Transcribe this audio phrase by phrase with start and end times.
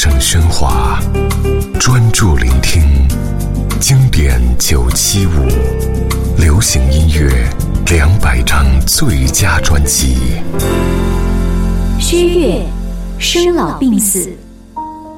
[0.00, 1.00] 声喧哗，
[1.80, 2.80] 专注聆听
[3.80, 5.48] 经典九七五，
[6.40, 7.28] 流行音乐
[7.90, 10.40] 两百张最佳专辑。
[11.98, 12.62] 薛岳，
[13.18, 14.30] 生老病死。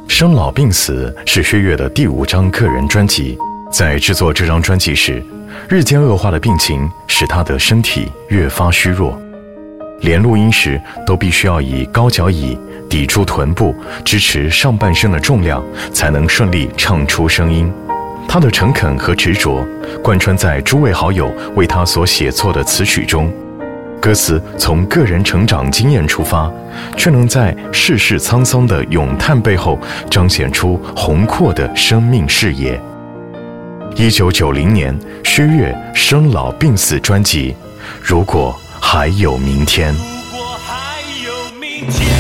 [0.09, 3.37] 生老病死是薛岳的第五张个人专辑。
[3.71, 5.23] 在制作这张专辑时，
[5.69, 9.21] 日渐恶化的病情使他的身体越发虚弱。
[10.01, 12.57] 连录音时都必须要以高脚椅
[12.91, 17.73] 抵住臀部，支持上半身的重量，才能顺利唱出声音。
[18.29, 19.67] 他的诚恳和执着
[20.03, 23.33] 贯穿在诸位好友为他所写作的词曲中，
[24.01, 26.53] 歌词从个人成长经验出发，
[26.97, 29.79] 却能在世事沧桑的咏叹背后
[30.11, 32.79] 彰显出宏阔的生命视野。
[33.97, 37.55] 一九九零年，薛岳生老病死专辑，
[38.03, 38.55] 如果。
[38.83, 39.93] 还有明天。
[39.93, 40.01] 如
[40.33, 42.20] 果还有明天，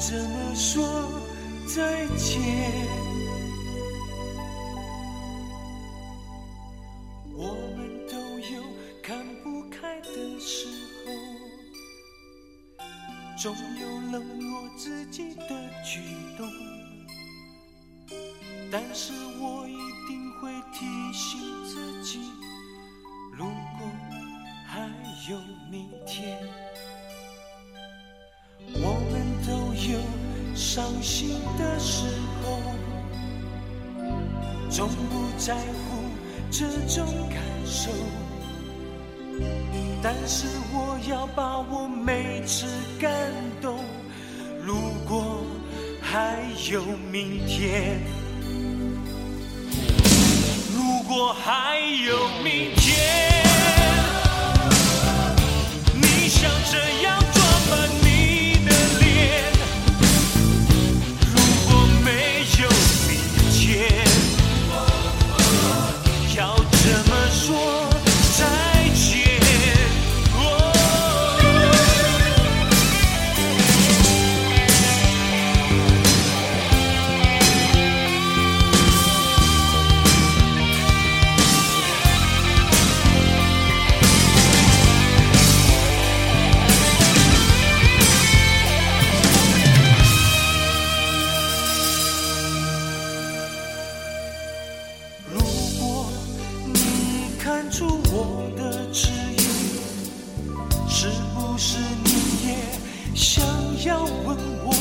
[0.00, 0.82] 怎么说
[1.68, 2.40] 再见？
[7.36, 8.62] 我们都有
[9.02, 10.66] 看不开的时
[11.04, 11.12] 候。
[13.36, 15.48] 总有冷落自己的
[15.84, 16.00] 举
[16.36, 16.50] 动，
[18.70, 19.76] 但是我一
[20.08, 22.20] 定会提醒自己，
[23.32, 23.86] 如果
[24.66, 24.80] 还
[25.30, 25.38] 有
[25.70, 26.38] 明天，
[30.72, 32.04] 伤心的时
[32.44, 32.60] 候，
[34.70, 36.04] 从不在乎
[36.48, 37.90] 这种感受。
[40.00, 42.66] 但是我要把我每次
[43.00, 43.10] 感
[43.60, 43.80] 动。
[44.64, 44.76] 如
[45.08, 45.42] 果
[46.00, 46.38] 还
[46.70, 48.00] 有明天，
[50.72, 52.79] 如果还有明天，
[100.92, 102.10] 是不是你
[102.48, 102.56] 也
[103.14, 103.44] 想
[103.84, 104.74] 要问我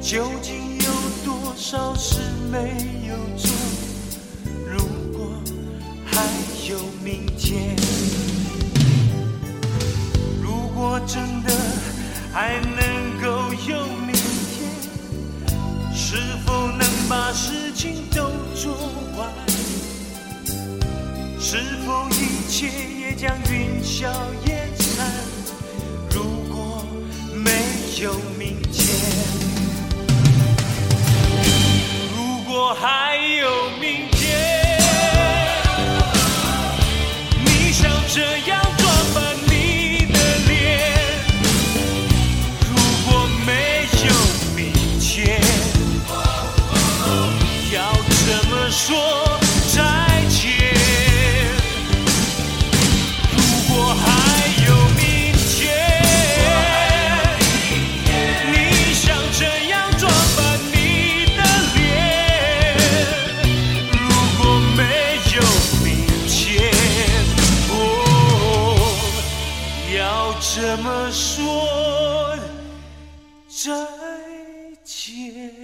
[0.00, 0.86] 究竟有
[1.22, 2.18] 多少事
[2.50, 2.58] 没
[3.06, 3.52] 有做？
[4.66, 4.78] 如
[5.12, 5.30] 果
[6.06, 6.22] 还
[6.66, 7.76] 有明天，
[10.42, 11.52] 如果真的
[12.32, 14.66] 还能够有明天，
[15.94, 16.16] 是
[16.46, 18.72] 否能把事情都做
[19.14, 19.28] 完？
[21.38, 22.70] 是否一切
[23.22, 24.10] 将云消
[24.46, 25.06] 烟散？
[26.10, 26.84] 如果
[27.32, 27.52] 没
[28.02, 28.84] 有明天。
[32.16, 33.11] 如果还
[75.22, 75.61] 么说再见？